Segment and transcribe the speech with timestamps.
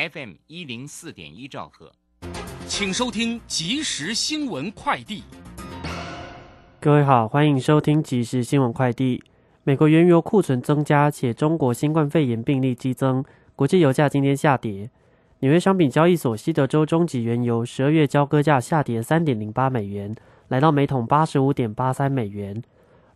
[0.00, 1.92] FM 一零四点一兆赫，
[2.66, 5.24] 请收听即时新闻快递。
[6.80, 9.22] 各位好，欢迎收听即时新闻快递。
[9.62, 13.22] 美国原油库存增加，且中国新冠肺炎病例激增，
[13.54, 14.88] 国际油价今天下跌。
[15.40, 20.16] 纽约商品交易所西德州中级原油十二月交割价下跌三点零八美元，
[20.48, 22.62] 来到每桶八十五点八三美元。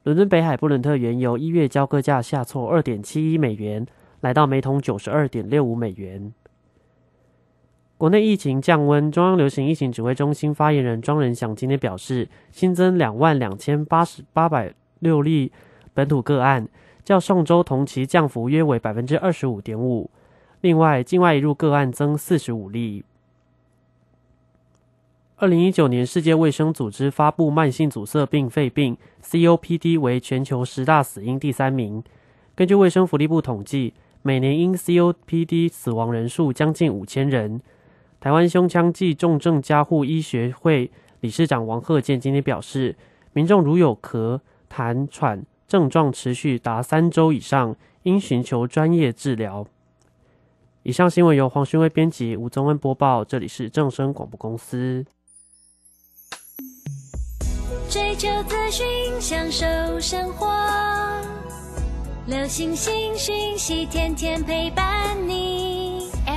[0.02, 3.86] 伦敦北海布伦特原油一月交割价下挫二点七一美元，
[4.20, 6.30] 来到每桶九十二点六五美元。
[8.04, 15.50] 国内疫情降温，中央流行疫情指挥中心发言人庄仁祥今天表示，新增两万两千八十八百六例
[15.94, 16.68] 本土个案，
[17.02, 20.10] 较上周同期降幅约为百分之二十五点五。
[20.60, 23.06] 另外，境外移入个案增四十五例。
[25.36, 32.04] 二零一九年，世界卫生组织发布慢性阻塞病肺病 （COPD） 为全球十大死因第三名。
[32.54, 37.62] 根据卫生福利部统计，每年因 COPD 死亡人数将近五千人。
[38.24, 42.96] 台湾胸腔暨重症加护医学会理事长王鹤健今天表示，
[43.34, 44.40] 民众如有咳、
[44.74, 49.66] 痰、喘症状持续达三周以上，应寻求专业治疗。
[50.84, 53.22] 以上新闻由黄勋威编辑，吴宗恩播报。
[53.22, 55.04] 这里是正声广播公司。
[57.90, 58.86] 追求资讯，
[59.20, 59.66] 享受
[60.00, 60.50] 生活，
[62.26, 65.53] 流星星讯息，天天陪伴你。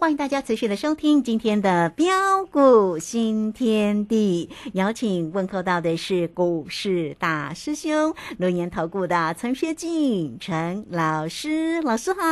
[0.00, 4.48] 欢迎大家持续的收听今天的标股新天地。
[4.72, 12.22] 邀请问候到的是股市大师兄，龙岩投顾的陈学进陈老师，老师好。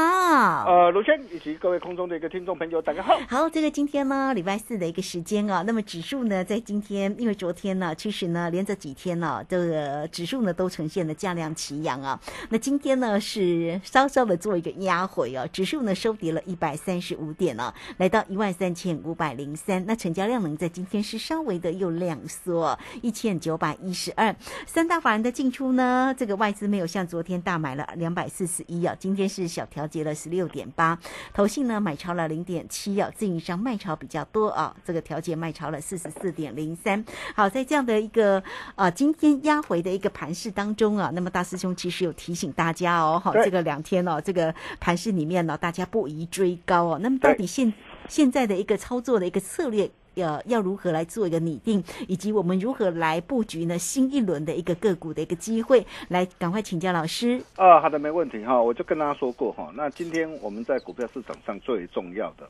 [0.66, 3.18] 呃，卢轩以及各位空中的一个听众朋友，大家好。
[3.28, 12.18] 好，这个今天呢，礼拜四的一个时间啊，那么指数呢，在今天，因为昨天呢，其实呢，连着几天呢，这个指数呢，都呈现了价量齐扬啊。
[12.48, 17.02] 那今天呢，是稍稍的做一个压回啊，指数呢，收跌了一百三。
[17.02, 19.84] 十五点了，来到一万三千五百零三。
[19.86, 24.34] 那成交量能在今天是稍微的又量缩，一千九百一十二。
[24.66, 30.98] 三大法人的进出呢，这个外资没有像昨天大买了两百四十一啊，今天是小调节了十六点八。
[31.32, 37.04] 投信呢买超了零点七啊，自营商卖超比较多啊，这个调节卖超了四十四点零三。
[37.34, 38.42] 好，在这样的一个
[38.74, 46.98] 啊今天压回的一个盘势当中啊，那么大师兄其实有提醒大家哦，好，这个两天哦，这个盘势里面呢，大家不宜追高哦。
[47.02, 47.72] 那么到底现
[48.08, 53.78] 现在的一个操作的一个策略，要要如何来做一个拟定，以及我们如何来布局呢？
[53.78, 57.42] 新一轮的一个个股的一个机会，来赶快请教老师。
[57.56, 58.60] 啊，好的，没问题哈。
[58.60, 62.46] 我就跟大家说过哈，那今天我们在股票市场上最重要的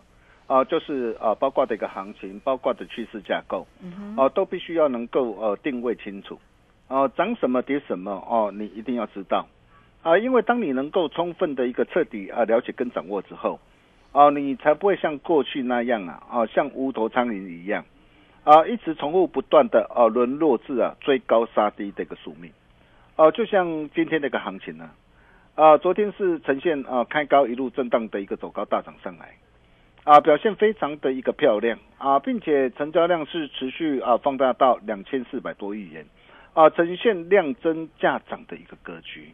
[0.48, 3.66] 啊，就是啊，包括的一个行情，包括的趋势架构，
[4.16, 6.38] 哦，都必须要能够呃定位清楚。
[6.88, 9.46] 哦，涨什么跌什么哦，你一定要知道
[10.02, 13.60] 啊，因为当你能够充分的一个彻底啊了解跟掌握之后。
[14.12, 17.82] 哦，你才不会像过去那样啊，哦，像无头苍蝇一样，
[18.44, 22.52] 啊，一直重复不断的哦，沦落至啊追高杀低的一个宿命，
[23.16, 24.90] 哦，就像今天的一个行情呢，
[25.54, 29.34] 啊，昨天是呈现啊开高一路震荡的一个走高大涨上来，
[30.04, 31.78] 啊，表现非常的一个漂亮。
[31.96, 36.04] 啊，并且成交量是持续啊放大到两千四百多亿元，
[36.52, 39.30] 啊，呈现量增价涨的一个格局，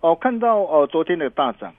[0.00, 1.74] 哦，看到哦昨天的大涨。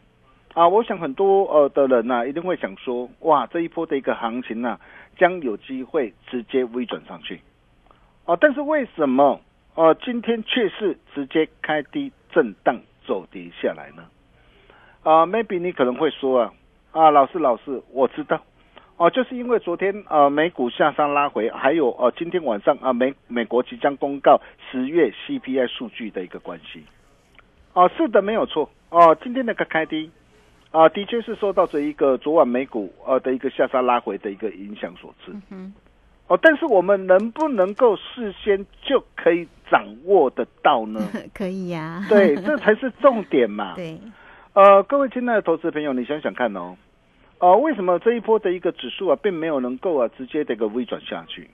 [0.54, 4.80] 啊，我想很多呃的人呐、一定会想说，哇，这一波的一个行情呢、
[5.18, 7.42] 将有机会直接微转上去。
[8.26, 9.42] 哦、但是为什么
[9.76, 14.04] 呃今天却是直接开低震荡走跌下来呢？
[15.02, 16.54] 啊、m a y b e 你可能会说啊，
[16.92, 18.40] 啊，老师老师，我知道。
[18.96, 24.40] 哦，就是因为昨天呃美股下山拉回，还有呃今天晚上啊、美美国即将公告
[24.72, 26.86] 十月 CPI 数据的一个关系。
[27.74, 28.70] 哦，是的，没有错。
[28.92, 30.12] 哦，今天那个开低
[30.74, 35.32] 啊、的确是受到这一个昨晚美股呃的一个下杀拉回的一个影响所致。
[35.52, 35.72] 嗯
[36.28, 41.00] 哦，但是我们能不能够事先就可以掌握得到呢？
[41.32, 43.76] 可以呀、 对，这才是重点嘛。
[43.78, 44.00] 对，
[44.54, 46.76] 呃，各位亲爱的投资朋友，你想想看哦，
[47.40, 51.50] 呃，为什么这一波的一个指数啊，并没有能够啊直接的一个微转下去？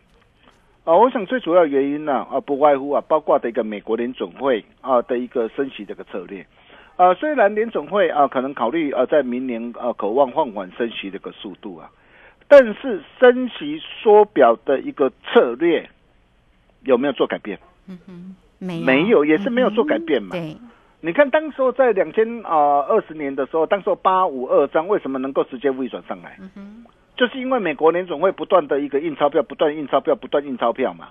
[0.85, 6.45] 啊、我想最主要原因呢，啊，不外乎啊，包括的一个美国联总会啊的一个升息这个策略。
[6.99, 11.89] 啊，虽然联总会啊可能考虑呃在明年呃渴望放缓升息的一个速度啊，
[12.49, 15.89] 但是升息缩表的一个策略
[16.83, 17.57] 有没有做改变？
[17.87, 20.57] 嗯哼，没有没有也是没有做改变嘛嗯对，
[20.99, 26.35] 你看，当时候在两千啊二十年的时候，当时候八五二章为什么能够直接逆转上来？
[26.41, 26.85] 嗯哼，
[27.15, 31.07] 就是因为美国联总会不断的一个印钞票，不断印钞票，不断印钞票嘛。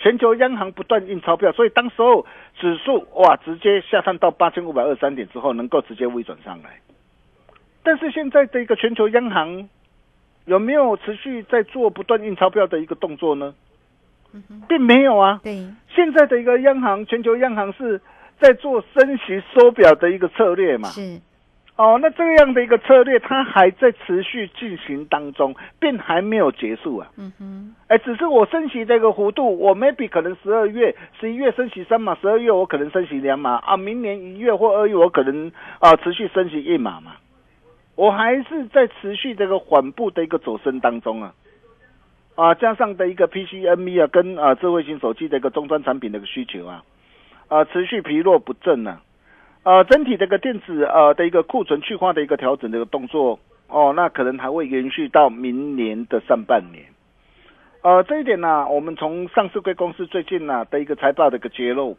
[0.00, 2.26] 全球央行不断印钞票，所以当时候
[2.58, 6.80] 指数哇直接下探到八千五百二十三点之后，能够直接微转上来。
[7.82, 9.68] 但是现在的一个全球央行
[10.46, 13.54] 有没有持续在做不断印钞票的一个动作呢？
[14.68, 15.40] 并没有啊。
[15.42, 18.00] 对，现在的一个央行，全球央行是
[18.38, 20.88] 在做升息缩表的一个策略嘛？
[20.88, 21.20] 是，
[21.80, 27.10] 哦，那这样的一个策略，它还在持续进行当中，并还没有结束啊。
[27.16, 37.12] 嗯哼，哎，只是我升息的一个幅度，我 maybe 可能十二月、十一月升息三码，十二月我可能升息两码啊，明年一月或二月我可能啊持续升息一码嘛。
[37.94, 41.32] 我还是在持续这个缓步的一个走升当中啊，
[42.34, 46.84] 啊，加上的一个 PCME 啊，跟啊智慧型手机的一个终端产品的一个需求啊，
[47.48, 49.00] 啊持续疲弱不振啊，
[49.70, 53.38] 呃，整体这个电子呃的一个库存去化的一个调整的一个动作
[53.68, 56.86] 哦，那可能还会延续到明年的上半年。
[57.82, 61.96] 呃，这一点呢、我们从上市贵公司最近呢、的一个财报的一个揭露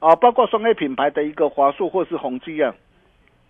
[0.00, 2.74] 啊，包括双 A 品牌的一个华硕或是宏基啊，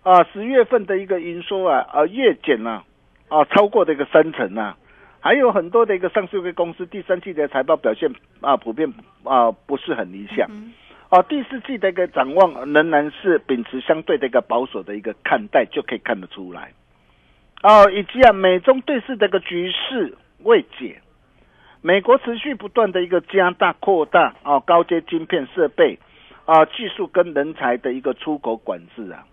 [0.03, 2.83] 啊，十月份的一个营收啊，啊月减啊，
[3.29, 4.77] 啊超过的一个三成啊，
[5.19, 10.47] 还有很多的一个上市贵公司第三季的财报表现啊，普遍啊不是很理想。
[11.09, 16.73] 哦、第四季的一个展望仍然是秉持相对的一个保守的一个看待，就可以看得出来。
[17.61, 21.01] 哦，以及啊，美中对峙的一个局势未解，
[21.81, 25.97] 美国持续不断的一个加大扩大啊、高阶晶片设备
[26.45, 29.25] 啊、技术跟人才的一个出口管制啊，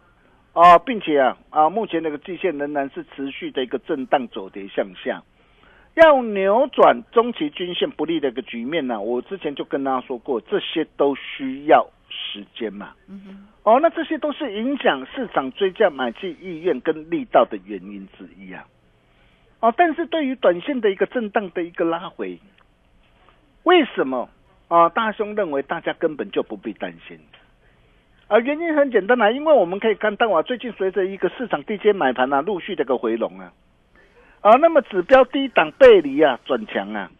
[0.52, 5.22] 啊，并且啊啊，目前那个季线仍然是持续的一个震荡走跌向下。
[5.94, 12.94] 要扭转中期均线不利的一个局面呢、我之前就跟大家说过，这些都需要时间嘛。
[13.62, 18.66] 哦，那这些都是影响市场追加买进意愿跟力道的原因之一啊。
[19.60, 22.38] 哦，但是对于短线的一个震荡的一个拉回，
[23.62, 24.28] 为什么
[24.68, 24.88] 啊？
[24.88, 27.18] 大兄认为大家根本就不必担心。
[28.26, 33.52] 啊，原因很简单啊，因为我们可以看到啊，最近随着一个市场地阶买盘啊，陆续的一个回笼啊，
[34.42, 37.10] 啊，那么指标低档背离啊转强啊，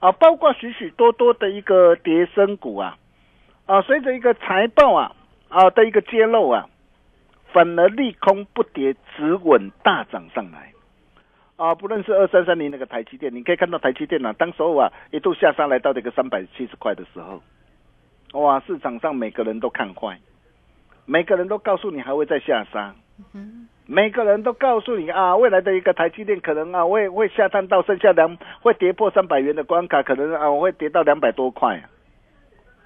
[0.00, 2.98] 啊，包括许许多多的一个跌升股啊，
[3.66, 5.14] 啊，随着一个财报啊
[5.48, 6.68] 啊的一个揭露啊，
[7.52, 10.72] 反而利空不跌，只稳大涨上来。
[11.56, 17.42] 啊，不论是二三三零那个台积电，你可以看到台积电啊，当时候啊一度下杀来到这个三百七十块的时候，
[18.40, 20.18] 哇，市场上每个人都看坏，
[21.04, 22.94] 每个人都告诉你还会再下杀，
[23.90, 31.82] 每个人都告诉你啊，未来的一个台积电可能啊会会下探到剩下两，会跌破三百元的关卡，可能啊我会跌到两百多块。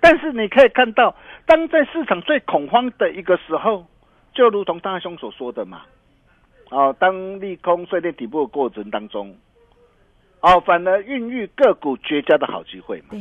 [0.00, 3.84] 但是你可以看到，当在市场最恐慌的一个时候，
[4.32, 5.82] 就如同大兄所说的嘛，
[6.70, 9.34] 哦，当利空碎裂底部的过程当中，
[10.40, 13.18] 哦，反而孕育个股绝佳的好机会嘛。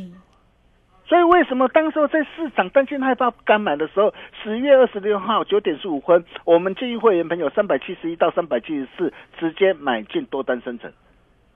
[1.12, 10.90] 对，所以为什么当时候在市场担心害怕不敢买的时候，十月二十六号九点十五分，我们建议会员朋友三百七十一到三百七十四直接买进多单生成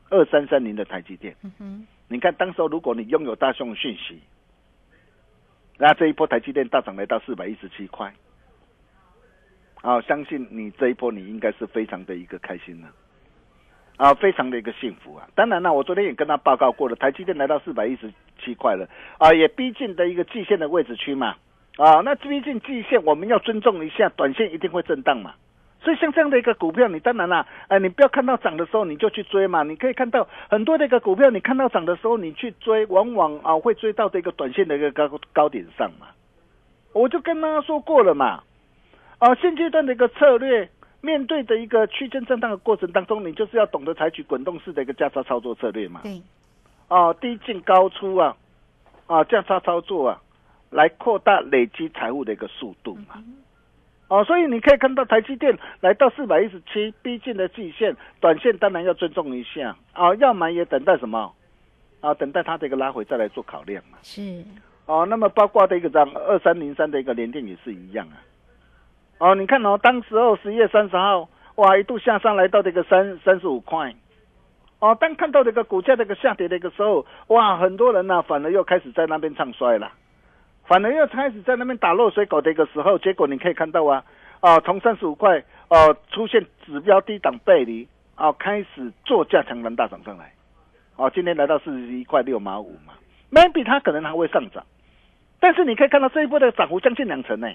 [0.09, 1.33] 二三三零的台积电。
[2.09, 4.19] 你看当时候如果你拥有大众讯息，
[5.77, 8.13] 那这一波台积电大涨来到四百一十七块，
[9.81, 12.87] 啊，相信你这一波你应该是非常的一个开心了。
[12.87, 12.93] 啊，
[13.97, 15.27] 啊非常的一个幸福啊！
[15.35, 18.11] 当然了，我昨天也跟他报告过了，台积电来到四百一十
[18.43, 18.87] 七块了，
[19.17, 21.35] 啊，也逼近的一个季线的位置区嘛，
[21.77, 25.33] 啊，那逼近季线，我们要尊重一下，短线一定会震荡嘛，
[25.81, 29.63] 所以像这样的一个股票，你当然啦，哎，你不要看到涨的时候你就去追嘛。
[29.63, 36.07] 你可以看到很多的一个股票，你看到涨的时候你去追，往往啊会追到这个短线的一个高高点上嘛。
[36.91, 38.41] 我就跟大家说过了嘛，
[39.19, 40.67] 啊，现阶段的一个策略，
[41.05, 46.01] 面对的一个区间震荡的过程当中，你就是要懂得采取滚动式的一个价差操作策略嘛。
[46.01, 46.19] 对，
[46.87, 48.35] 啊，低进高出啊，
[49.05, 50.21] 啊，价差操作啊，
[50.71, 53.23] 来扩大累积财务的一个速度嘛。
[54.07, 61.31] 哦，所以你可以看到台积电来到四百一十七，逼近了季线，短线当然要尊重一下啊，要买也等待什么
[62.01, 62.13] 啊？
[62.15, 63.97] 等待它的一个拉回再来做考量嘛。
[64.01, 64.43] 是，
[64.85, 68.17] 哦，那么包括的一个涨二三零三的一个连电也是一样啊。
[69.17, 73.93] 哦，你看哦，当时候十一月三十号，哇，一度下上来到这个三三十五块。
[74.79, 79.91] 哦，当看到这个股价这个下跌的一个时候，哇，很多人呢反而又开始在那边唱衰了。
[80.67, 84.03] 反而又开始在那边打落水狗的一个时候，结果你可以看到啊，
[84.41, 90.33] 啊，从三十五块哦出现指标低档背离啊，开始做价强能大涨上来，
[90.97, 92.93] 哦，今天来到四十一块六毛五嘛
[93.31, 94.65] ，maybe 它可能还会上涨，
[95.39, 97.47] 但是你可以看到这一波的涨幅将近两成呢，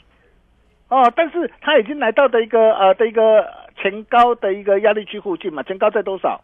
[0.91, 6.41] 哦，但是它已经来到的一个呃的一个前高的一个压力区附近嘛，前高在多少？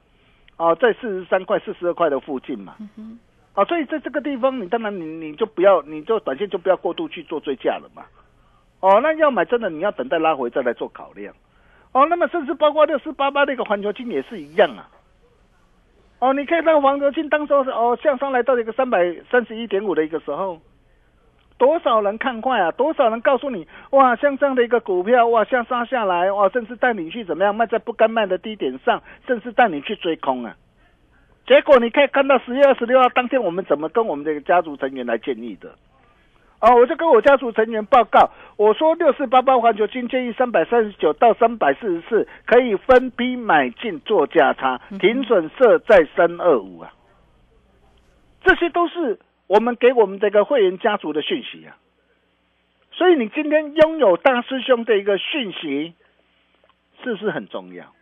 [0.57, 2.77] 哦，在四十三块、四十二块的附近嘛。
[3.55, 8.05] 哦，所以在这个地方，你当然你你就不要，你就短线就不要过度去做追价了嘛。
[8.81, 11.35] 哦，那要买真的你要等待拉回再来做考量。
[11.93, 14.89] 哦，那么甚至包括六四八八那个环球金也是一样啊。
[16.21, 20.61] 哦，你看那个环球金当时是哦向上来到一个三百三十一点五的一个时候，
[21.59, 22.71] 多少人看坏啊？
[22.73, 30.55] 多少人告诉你哇，像这样的一个股票哇，下杀下来哇，甚至带你去怎么样卖在不该卖的低点上，甚至带你去追空啊。
[31.47, 35.71] 结果你可以看到十月二十六号当天，我们怎么跟我们这个家族成员来建议的？
[36.61, 46.91] 哦，我就跟我家族成员报告，我说六四八八环球金建议三百三十九到三百四十四可以分批买进做价差，停损设在三二五啊。
[48.43, 51.77] 这些都是我们给我们这个会员家族的讯息啊。
[52.93, 55.95] 所以你今天拥有大师兄的一个讯息，
[57.05, 57.93] 是不是很重要？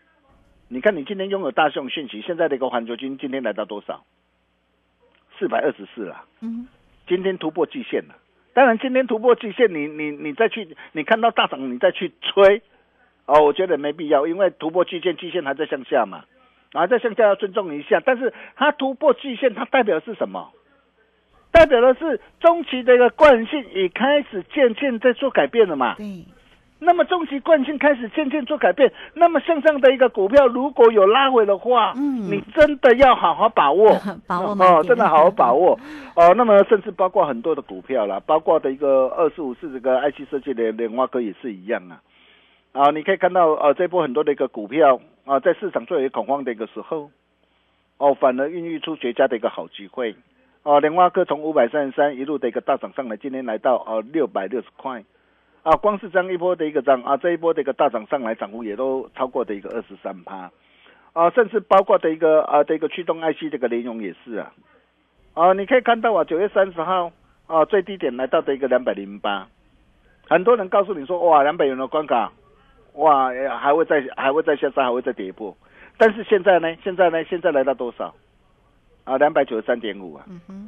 [0.69, 4.05] 你看，你今天拥有大师兄讯息，现在的一个环球金今天来到多少？
[5.39, 6.25] 四百二十四了。
[6.41, 6.69] 嗯，
[7.09, 8.15] 今天突破季线了。
[8.53, 12.63] 当然，今天突破季线，你你你再去，你看到大涨，你再去吹，
[13.27, 16.25] 哦，我觉得没必要，因为突破季线，季线还在向下嘛，
[16.73, 18.01] 还在向下要尊重一下。
[18.01, 20.53] 但是它突破季线，它代表是什么？
[21.55, 25.95] 代表的是中期的一个惯性已开始渐渐在做改变了嘛？
[25.95, 26.25] 对。
[26.81, 33.97] 那么中期惯性开始渐渐做改变，那么向上的一个股票如果有拉回的话，嗯，你真的要好好把握，
[34.27, 35.79] 把握哦，真的好好把握
[36.17, 36.35] 哦。
[36.37, 42.03] 那么甚至包括很多的股票啦，包括的一个二四五四这个 IC 设计的莲花哥也是一样啊。
[42.73, 47.09] 啊，你可以看到呃，这波很多的一个股票啊，在市场最为恐慌的一个时候，
[47.97, 50.15] 哦，反而孕育出绝佳的一个好机会。
[50.65, 55.05] 哦，莲花科从五百三十三一路的一个大涨上来，今天来到呃六百六十块。
[55.63, 60.51] 啊，光是这样一波的一个涨啊，这一波的一个大涨上来，涨幅也都超过的一个二十三趴，
[61.15, 64.53] 啊，甚至包括的一个啊的一个驱动 IC 这个联用也是啊，
[65.33, 67.11] 啊，你可以看到啊，九月三十号
[67.47, 69.47] 啊最低点来到的一个两百零八，
[70.29, 72.31] 很多人告诉你说哇两百元的关卡，
[72.95, 75.57] 哇还会再还会再下杀，还会再跌一波，
[75.97, 78.15] 但是现在呢，现在呢，现在来到多少？
[79.05, 80.25] 啊，两百九十三点五啊！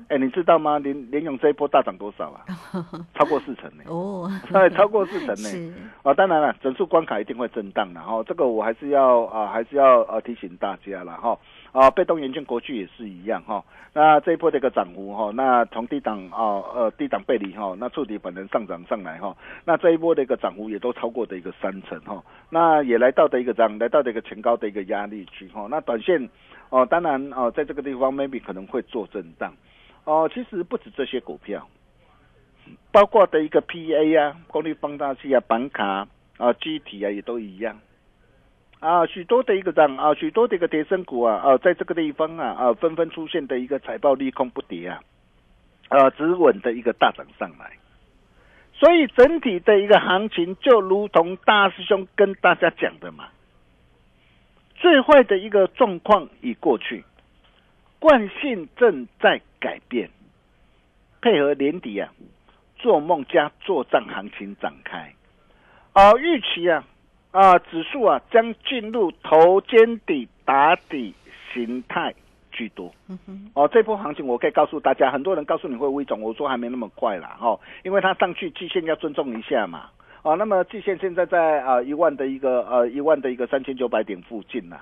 [0.09, 0.78] 哎，你知道吗？
[0.78, 2.45] 联联勇这一波大涨多少啊？
[3.16, 3.85] 超过四成呢！
[3.87, 5.75] 哦，对，超过四成呢！
[6.02, 8.23] 啊，当然了，整数关卡一定会震荡的哈。
[8.25, 11.38] 这个我还是要啊，还是要呃提醒大家了哈。
[11.73, 13.64] 啊，被动元件国巨也是一样哈。
[13.95, 19.35] 那这一波的一个涨幅哈，那从低档啊呃低档背离哈，那触底本能上涨上来哈。
[19.64, 22.23] 那这一波的一个涨幅也都超过的一个三成哈。
[22.50, 25.66] 那也来到的一个涨，来到的一个前高的一个压力区哈。
[25.71, 26.28] 那短线。
[26.68, 29.54] 哦，当然哦，在这个地方 maybe 可能会做震荡，
[30.04, 31.68] 哦，其实不止这些股票，
[32.90, 36.08] 包括的一个 PA 啊、功率放大器啊、板卡
[36.38, 37.78] 啊、机体啊，也都一样，
[38.80, 45.00] 啊，许多的一个涨啊，许多的一个跌升股啊，啊，在这个地方啊啊，纷纷出现的一个财报利空不跌啊，
[45.88, 47.78] 啊，只稳的一个大涨上来，
[48.73, 53.28] 所以整体的一个行情就如同大师兄跟大家讲的嘛。
[54.78, 57.04] 最坏的一个状况已过去，
[57.99, 60.11] 惯性正在改变，
[61.21, 62.12] 配合年底啊，
[62.76, 65.14] 做梦加作战行情展开，
[65.92, 66.85] 啊，预期啊
[67.30, 71.14] 啊指数啊将进入头肩底打底
[71.52, 72.14] 形态
[72.52, 72.95] 居多。
[73.54, 79.90] 哦，这波行情我可以告诉大家，很多人告诉你会微涨，我说还没那么快啦，哦，因为它上去季线要尊重一下嘛。
[80.26, 84.78] 啊，那么季线现在在啊一万的一个呃一万的一个三千九百点附近呐，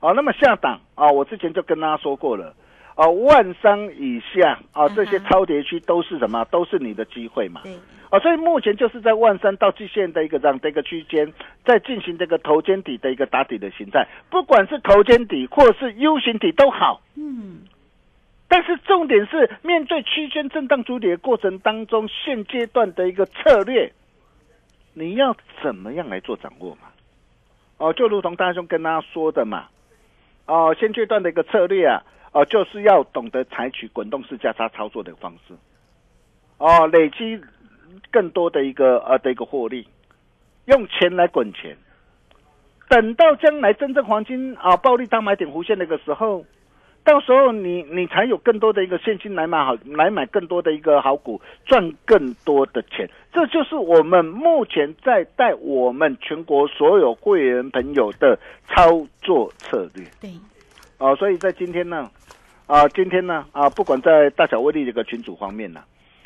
[0.00, 2.52] 啊，那么下档啊，我之前就跟大家说过了，
[2.96, 6.44] 啊，万三以下啊这些超跌区都是什么？
[6.46, 7.60] 都是你的机会嘛。
[7.62, 7.74] 对，
[8.10, 11.32] 啊，所以目前就是在万三到季线的一个这样的一个区间，
[11.64, 17.00] 在进行这个头肩底的一个打底的形态，不管是头肩底或是 U 型底都好。
[17.14, 17.58] 嗯，
[18.48, 23.92] 但是重点是面对区间震荡主底的过程当中，现阶段的一个策略，
[24.98, 26.88] 你要怎么样来做掌握嘛？
[27.76, 29.68] 哦，就如同大兄跟大家说的嘛，
[30.46, 32.02] 哦，现阶段的一个策略啊，
[32.32, 35.54] 哦，就是要懂得采取滚动式价差操作的方式，
[36.56, 37.40] 哦，累积
[38.10, 39.86] 更多的一个呃的一个获利，
[40.64, 41.76] 用钱来滚钱，
[42.88, 46.44] 等到将来真正黄金啊暴利当买点弧线那个时候。
[47.04, 53.08] 到时候你你才有更多的一个现金来买好来买更多的一个好股，赚更多的钱。
[53.32, 60.04] 这就是我们目前在带我们全国所有会员朋友的操作策略。
[60.20, 60.30] 对，
[60.98, 62.10] 哦，所以在今天呢，
[62.66, 65.80] 啊，今天呢，啊，不管在大小威力这个群组方面呢，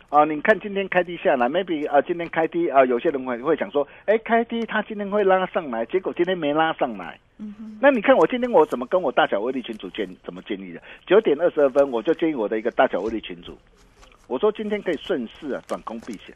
[0.08, 7.18] 啊，你看今天开低下来，maybe 啊，今天开低啊，有些人会会想说，哎，开低它今天会拉上来，结果今天没拉上来。
[7.80, 10.82] 那你看我今天我怎么跟我大小威力群主建怎么建议的？
[11.06, 13.58] 九点二十二分我就建议我的一个大小威力群主，
[14.28, 16.34] 我说今天可以顺势啊转攻避险。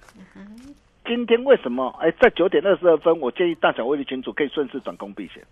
[1.05, 1.95] 今天为什么？
[2.01, 5.43] 哎，在九点二十二分，我建议大小威力群主可以顺势转攻避险。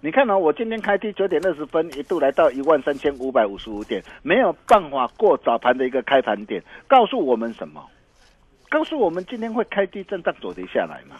[0.00, 7.84] 你看哦，我今天开低九点二十分，一度来到一万三千五百五十五点，没有办法过早盘的一个开盘点，告诉我们什么？
[8.70, 11.16] 告诉我们今天会开低震荡走跌下来嘛？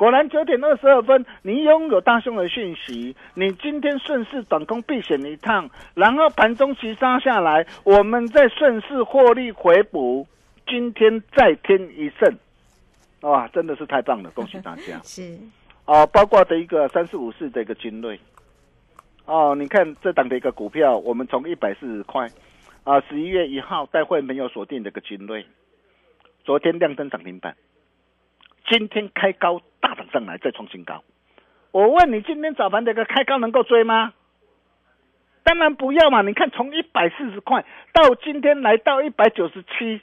[0.00, 10.26] 果然九点二十二分，你拥有大凶的讯息，你今天顺势短空避险一趟，然后盘中急杀下来，我们再顺势获利回补，
[10.66, 12.34] 今天再添一胜，
[13.20, 14.98] 哇，真的是太棒了，恭喜大家！
[15.04, 15.38] 是
[15.84, 18.18] 哦，包括的一个三四五四的一个精锐，
[19.26, 22.26] 哦，你看这档的一个股票，我们从一百四十块，
[22.84, 25.44] 啊，十一月一号带会没有锁定的一个精锐，
[26.42, 27.54] 昨天亮灯涨停板。
[28.68, 31.02] 今天开高大涨上来，再创新高。
[31.72, 34.12] 我问你，今天早盘这个开高能够追吗？
[35.42, 36.22] 当然不要嘛！
[36.22, 40.00] 你看，从一百四十块到今天来到一百九十七。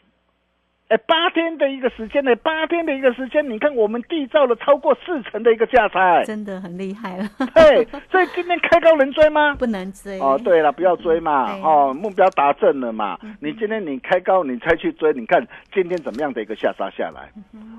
[0.89, 7.29] 哎，八天的一个时间呢，八天的一个时间，你看我们缔造了超过四成的一个价差，真的很厉害了。
[7.53, 9.53] 对，所以今天开高能追吗？
[9.55, 10.17] 不能追。
[10.21, 11.59] 哦，对了，不要追嘛。
[11.61, 13.19] 哦，目标达正了嘛。
[13.41, 17.29] 你今天你开高，你才去追，你看今天怎么样的一个下杀下来？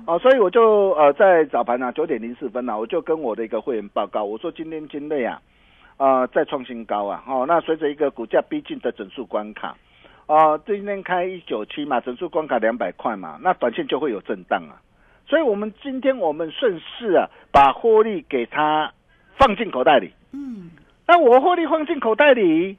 [0.05, 5.41] 哦，所以我就呃在早盘呢九点零四分呢，我就跟我的一个会员报告，我说今天金内啊，
[5.97, 7.23] 啊再创新高啊。
[7.27, 9.75] 哦，那随着一个股价逼近的整数关卡。
[10.29, 14.77] 哦，今天开一九七嘛，整数关卡两百块嘛，那短线就会有震荡啊。
[15.27, 18.93] 所以，我们今天我们顺势啊，把获利给它
[19.39, 20.13] 放进口袋里。
[20.31, 20.69] 嗯，
[21.07, 22.77] 那我获利放进口袋里，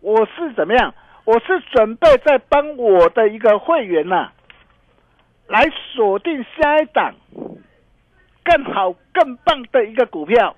[0.00, 0.94] 我是怎么样？
[1.24, 4.30] 我是准备在帮我的一个会员呐，
[5.48, 7.12] 来锁定下一档
[8.44, 10.54] 更好、更棒的一个股票。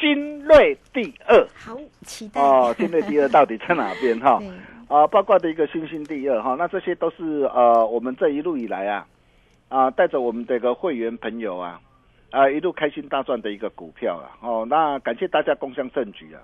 [0.00, 2.74] 精锐第二，好期待哦！
[2.76, 4.42] 金锐第二到底在哪边哈？
[4.88, 9.06] 啊，包括的一个星星第二哈，那这些都是呃，我们这一路以来啊
[9.68, 11.80] 啊，带着我们这个会员朋友啊
[12.30, 16.42] 啊一路开心大赚的一个股票啊哦，那感谢大家共襄盛举啊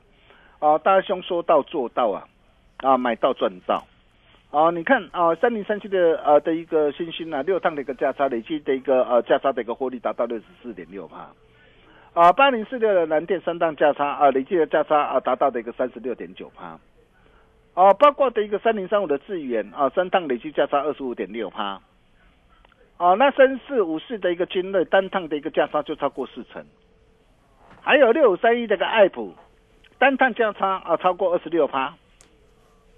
[0.59, 2.27] 啊，大兄说到做到啊
[2.79, 3.85] 啊，买到赚到
[4.51, 4.71] 啊！
[4.71, 11.31] 你看啊，三零三七的呃的一个星星啊，六趟的一个价差累计的一个呃价差的一个获利达到六十四点六帕。
[12.13, 16.77] 啊，八零四六的蓝电三档价差啊，累计的价差啊，达到的一个三十六点九趴。
[17.75, 21.81] 哦，包括的一个三零三五的智远啊，三趟累计价差二十五点六趴。
[22.99, 26.67] 哦，那三四五四的一个金锐单趟的一个价差就超过四成。
[27.81, 29.33] 还有六五三一这个爱普，
[29.99, 31.95] 单趟价差啊超过二十六趴。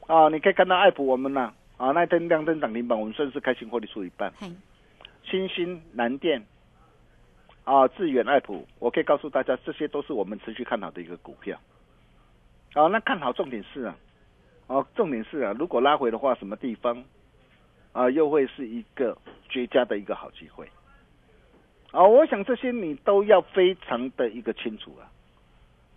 [0.06, 4.32] 啊，你可以看到爱普我们呢啊那天亮灯涨停板，我们算是开心获利出一半。
[5.22, 6.42] 新兴蓝电。
[7.64, 11.58] 啊，致远、爱普，我可以告诉大家，这些都是我们持续看好的一个股票。
[12.74, 13.96] 啊，那看好重点是啊，
[14.66, 17.04] 哦，重点是啊，如果拉回的话，什么地方
[17.92, 19.16] 啊，又会是一个
[19.48, 20.66] 绝佳的一个好机会。
[21.92, 25.06] 啊，我想这些你都要非常的一个清楚啊，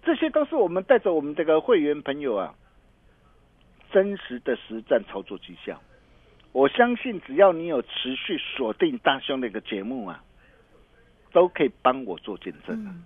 [0.04, 2.54] 这些都是我们带着我们这个会员朋友啊，
[3.92, 5.82] 真实的实战操作绩效。
[6.52, 10.24] 我相信只要你有持续锁定大兄的一个节目啊。
[11.36, 13.04] 都可以帮我做见证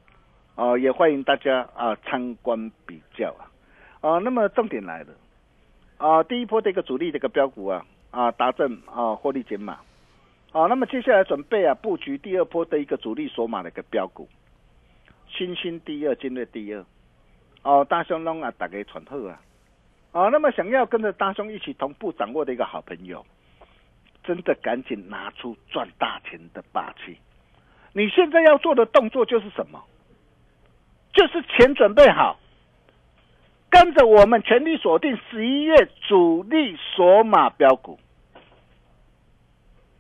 [0.54, 0.78] 啊！
[0.78, 3.50] 也欢迎大家啊参观比较啊！
[4.02, 5.08] 啊，那么重点来了
[5.98, 6.22] 啊！
[6.22, 9.80] 第一波的一个主力的一个标股啊啊达正啊获利减码
[10.52, 14.30] 啊，那么接下来准备啊布局第二波的一个主力索码的一个标股，
[15.28, 16.86] 新兴第二，金锐第二，
[17.64, 19.42] 哦，大兄龙啊，打给传后啊，
[20.12, 23.26] 啊，那么想要跟着大兄一起同步掌握的一个好朋友，
[24.24, 27.18] 真的赶紧拿出赚大钱的霸气。
[27.94, 29.84] 你现在要做的动作就是什么？
[31.12, 32.40] 就是钱准备好，
[33.70, 35.76] 跟着我们全力锁定十一月
[36.08, 38.00] 主力索马标股。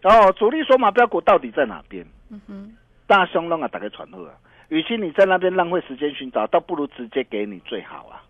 [0.03, 2.05] 哦，主力索马标股到底在哪边？
[2.29, 4.33] 嗯哼，大兄龙啊，打开传呼啊。
[4.69, 8.21] 与其你在那边浪费时间寻找，倒不如直接给你最好啊！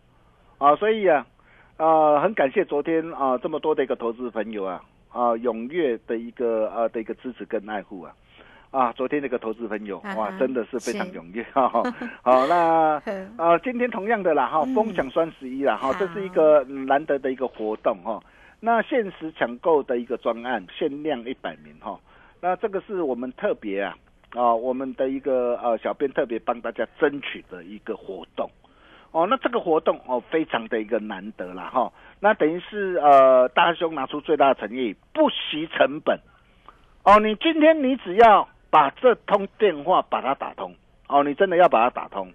[0.58, 1.28] 啊，所以啊，
[1.76, 8.16] 啊，很感谢昨天啊这么多的一个投资朋友啊啊踊跃的一个呃的一个支持跟爱护啊
[8.72, 8.94] 啊！
[8.94, 11.70] 昨天那个投资朋友哇，真的是非常踊跃哈。
[12.22, 13.02] 好，那
[13.38, 18.22] 呃今天同样的啦哈，疯抢双十一啦哈，这是一个难得的一个活动哈。
[18.60, 22.00] 那限时抢购的一个专案，限量一百名哈。
[22.42, 23.98] 那这个是我们特别啊
[24.36, 28.48] 啊，我们的一个呃小编特别帮大家争取的一个活动
[29.12, 29.26] 哦。
[29.28, 31.92] 那这个活动哦，非常的一个难得啦哈。
[32.20, 36.20] 那等于是呃大兄拿出最大的诚意，不惜成本
[37.04, 37.20] 哦。
[37.20, 40.76] 你今天你只要把这通电话把它打通
[41.08, 42.32] 哦，你真的要把它打通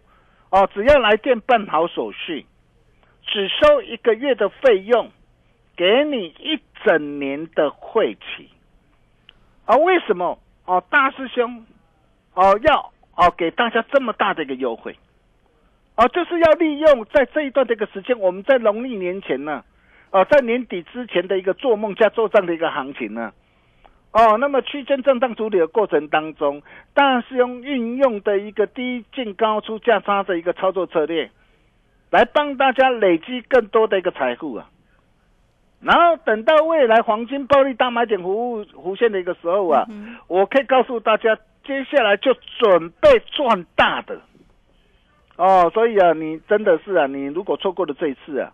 [0.51, 2.47] 哦，只要来电办好手续，
[3.27, 5.11] 只收一个月的费用。
[5.77, 8.49] 给你一整年的会期，
[9.64, 9.77] 啊？
[9.77, 10.81] 为什么哦？
[10.88, 11.66] 大师兄
[12.35, 14.97] 哦，要哦给大家这么大的一个优惠，
[15.97, 19.64] 哦，就是要利用在这一段这个时间，我们在农历年前呢，
[20.12, 23.33] 哦，在年底之前的一个做梦加做账的一个行情呢，
[24.14, 26.62] 哦，那么区间震荡处理的过程当中，
[26.94, 31.29] 当然是用运用的一个低进高出价差的一个操作策略，
[32.11, 34.70] 来帮大家累积更多的一个财富啊。
[35.81, 39.85] 然后等到未来黄金暴利大买点服务弧线的一个时候啊，
[40.29, 44.20] 我可以告诉大家，接下来就准备赚大的
[45.35, 45.68] 哦。
[45.74, 48.53] 所以啊，你真的是啊，你如果错过了这一次啊，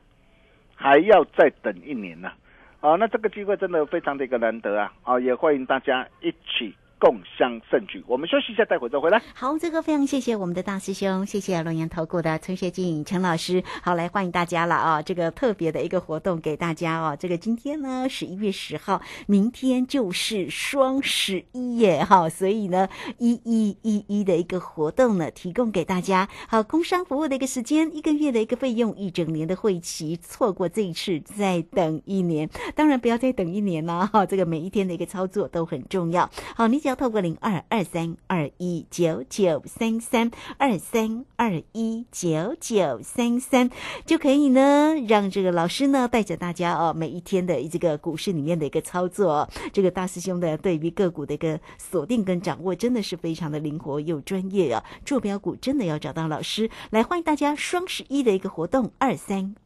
[0.75, 2.29] 还要再等一年呐。
[2.29, 2.40] 啊，
[2.81, 4.93] 啊那这个机会真的非常的一个难得啊！
[5.03, 6.75] 啊，也欢迎大家一起。
[7.01, 9.21] 共襄盛举，我们休息一下，待会再回来。
[9.35, 13.65] 好，这个非常谢谢我们的大师兄，谢谢龙岩投顾的陈学静陈老师。
[13.83, 15.01] 好，来欢迎大家了啊！
[15.01, 17.17] 这个特别的一个活动给大家哦。
[17.19, 22.05] 这个今天呢，十一月十号，明天就是双十一耶！
[22.05, 22.87] 哈，所以呢，
[23.17, 26.29] 一一一一的一个活动呢，提供给大家。
[26.49, 34.27] 好，工商服务的一个时间，一个月的一个费用，一整年的会期，错过这一次再等一年，当然不要再等一年了哈。
[34.27, 36.29] 这个每一天的一个操作都很重要。
[36.55, 43.71] 好，你讲要透过零二二三二一九九三三二三二一九九三三，
[44.05, 54.83] 就可以呢，让这个老师呢带着大家哦，每一天的这个股市里面的一个操作，这个大师兄的对于个股的一个锁定跟掌握，真的是非常的灵活又专业啊！
[55.05, 59.55] 坐标股真的要找到老师来，欢迎大家双十一的一个活动，二三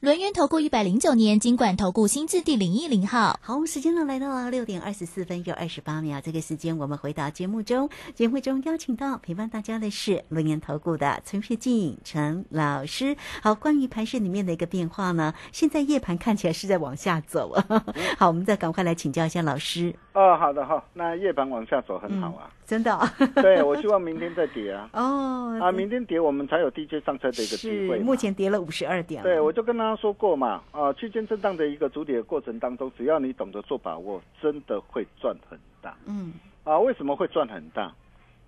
[0.00, 13.16] 轮源投顾一百零九年金管投顾新字第零一零号，好，时间呢来到了六点二十四分又二十八秒，这个时间我们回到节目中，节目中邀请到陪伴大家的是轮源投顾的陈学静陈老师。
[13.42, 17.84] 好，关于盘市里面的一个变化呢，现在夜盘看起来是在往下走啊。
[18.16, 19.92] 好，我们再赶快来请教一下老师。
[20.12, 22.48] 哦，好的哈，那夜盘往下走很好啊。
[22.64, 22.96] 真的，
[23.42, 24.90] 对我希望明天再跌啊！
[24.92, 27.98] 哦，啊，明天跌我们才有低阶上车的一个机会。
[27.98, 29.22] 目前跌了五十二点。
[29.22, 35.96] 对，我就跟大家说过嘛，啊，区间震荡的一个主体的过程当中，只要你懂得做把握，真的会赚很大。
[36.06, 37.90] 嗯，啊，为什么会赚很大？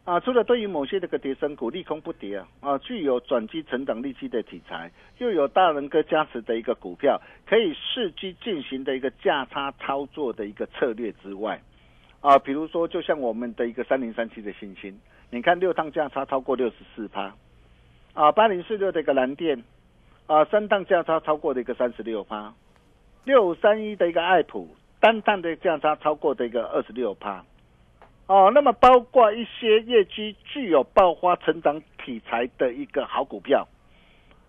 [0.04, 11.58] 啊，除了对于某些这个跌升股利空不跌啊，啊，具有转机成长利基的题材，又有大人哥加持的一个股票，可以伺机进行的一个价差操作的一个策略之外，
[12.20, 14.94] 啊，比如说就像我们的一个三零三七的星星，
[15.30, 17.34] 你看六趟价差超过六十四趴，
[18.12, 19.64] 啊，八零四六的一个蓝电，
[20.30, 22.54] 啊，三趟价差超过的一个三十六趴，
[23.24, 27.44] 六三一的一个爱普，单趟的价差超过的一个二十六趴。
[28.28, 33.66] 哦，那么包括一些业绩具有爆发成长题材的一个好股票，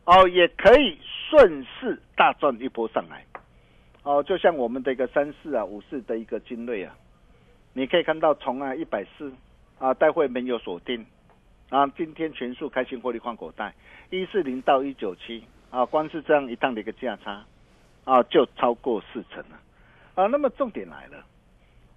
[0.05, 3.25] 哦，也可以顺势大赚一波上来。
[4.03, 6.95] 哦，就像我们的一个三四啊、五四的一个精锐啊，
[7.73, 9.33] 你可以看到从啊一百四
[9.79, 11.03] 啊，待会没有锁定
[11.69, 13.73] 啊，今天全数开心获利换口袋，
[14.11, 17.43] 一四零到一九七啊，光是这样一趟的一个价差
[18.03, 19.59] 啊，就超过四成了
[20.13, 20.27] 啊。
[20.27, 21.25] 那么重点来了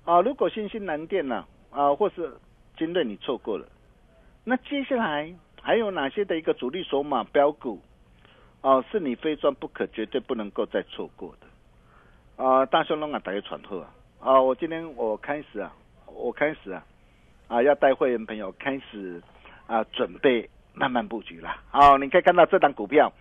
[0.04, 1.44] 啊，如果新兴蓝电呢？
[1.70, 2.32] 啊，或是
[2.76, 3.66] 金锐你错过了，
[4.44, 7.80] 那接下来还有哪些的一个主力筹码标股，
[8.60, 12.64] 哦，是你非赚不可、绝对不能够再错过的啊！
[12.66, 13.90] 大雄龙啊，打个传呼啊！
[14.20, 15.74] 啊，我今天我开始啊，
[16.06, 16.84] 我开始啊，
[17.48, 19.20] 啊，要带会员朋友开始
[19.66, 21.56] 啊，准备慢慢布局了。
[21.70, 23.12] 好，你可以看到这档股票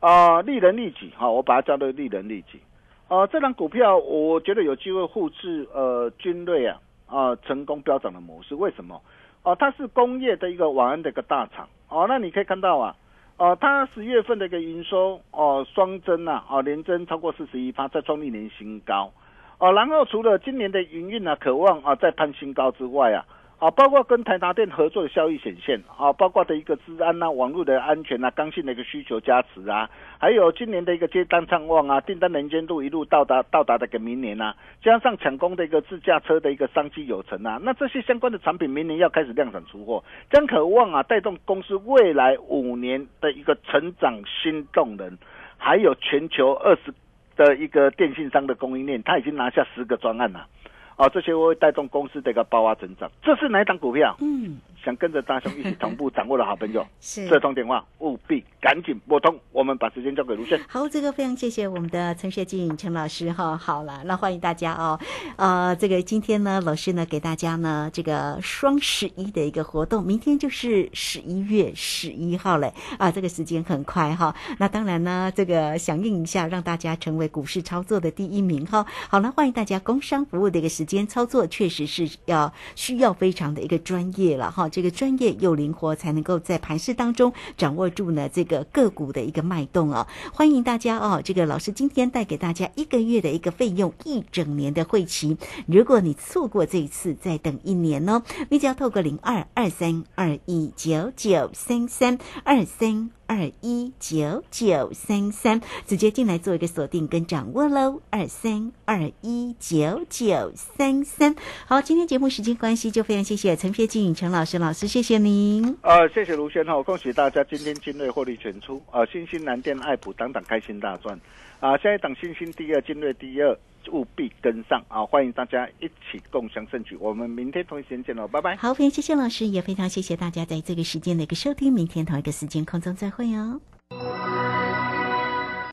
[0.00, 2.60] 啊，利人利己，好，我把它叫做利人利己。
[3.08, 6.80] 啊，这档股票我觉得有机会复制呃，军锐啊。
[7.08, 9.00] 啊，成功飙涨的模式，为什么？
[9.44, 12.04] 哦，它是工业的一个晚安的一个大厂哦。
[12.08, 12.96] 那你可以看到啊，
[13.36, 19.12] 哦，它十月份的一个营收哦双增呐，哦连增超过四十一趴，再创历年新高
[19.58, 19.72] 哦。
[19.72, 23.24] 然后除了今年的营运啊，渴望啊再攀新高之外啊。
[23.58, 29.88] 啊，包括跟台达电合作的效益显现啊，包括的一个治安呐、网络的安全呐、刚性的一个需求加持啊，
[30.18, 45.16] 还有今年的一个接单畅旺啊，订单能见度一路到达到达的个明年呐，加上抢攻的一个自驾车的一个商机有成啊，那这些相关的产品明年要开始量产出货，将渴望啊带动公司未来五年的一个成长新动能，
[45.56, 46.92] 还有全球二十
[47.36, 50.46] 的一个电信商的供应链，他已经拿下十个专案了。
[50.96, 53.10] 啊，这些会带动公司的一个爆发增长。
[53.22, 54.16] 这是哪一档股票？
[54.20, 54.58] 嗯。
[54.86, 59.36] 想跟着大雄一起同步掌握的好朋友， 是这通电话务必赶紧拨通。
[59.50, 60.60] 我们把时间交给卢轩。
[60.68, 63.56] 好，这个非常谢谢我们的陈学静陈老师哈。
[63.56, 64.96] 好了，那欢迎大家哦。
[65.34, 74.32] 呃，这个今天呢，老师呢给大家呢这个双十一的一个活动，明天就是十一月十一号嘞啊，这个时间很快哈。
[74.58, 78.86] 那当然呢，这个响应一下，让大家成为股市操作的第一名哈。
[79.08, 84.68] 好了，欢迎大家工商服务的一个时间操作，确实是要需要非常的一个专业了哈。
[84.76, 90.06] 这个专业又灵活，才能够在盘市当中掌握住呢这个个股的一个脉动哦。
[90.34, 95.38] 欢迎大家哦，这个老师今天带给大家一个月的一个费用，一整年的会期。
[95.66, 98.20] 如果你错过这一次，再等一年哦。
[98.50, 103.15] 你只要透过零二二三二一九九三三二三。
[103.26, 108.00] 二一九九三三，直接进来做一个锁定跟掌握喽。
[108.10, 111.34] 二三二一九九三三，
[111.66, 115.76] 好，今天节目时间关系，就非常谢谢陈学静陈老师老师，谢谢您。
[115.82, 119.04] 呃，谢谢卢轩哈，恭喜大家今天精锐获利全出啊！
[119.06, 121.18] 新兴蓝电、爱普等等开心大赚
[121.60, 121.76] 啊！
[121.78, 123.58] 下一档新兴第二，精锐第二。
[123.90, 125.04] 务必跟上啊！
[125.04, 126.96] 欢迎大家一起共享盛举。
[127.00, 128.56] 我们明天同一时间见喽，拜拜。
[128.56, 131.72] 好，非常谢谢老师，也非常谢谢大家在这个时间的一个收听。
[131.72, 133.60] 明天同一个时间空中再会哦。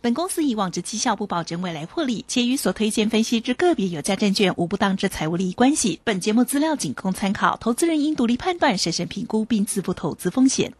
[0.01, 6.01] 本公司以往之绩效不保证未来获利，且与所推荐分析之个别有价证券无不当之财务利益关系。
[6.03, 10.73] 本节目资料仅供参考，投资人应独立判断、审慎评估并自负投资风险。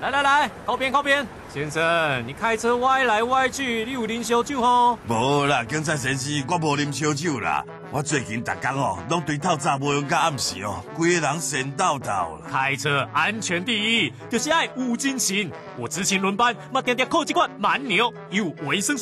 [0.00, 4.96] 来来来，靠边靠边，先生，你开车歪来歪去，你有啉烧酒吼？
[5.08, 7.64] 无啦，警察先生，我无啉烧酒啦。
[7.90, 12.28] 我最近逐工哦，拢对透早无用到暗时哦，规个人神叨叨。
[12.48, 15.50] 开车安全第一，就是爱五金琴。
[15.76, 18.96] 我执勤轮班，嘛点点靠几罐蛮牛，有维生素。